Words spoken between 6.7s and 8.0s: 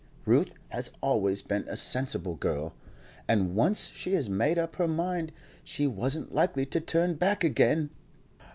turn back again."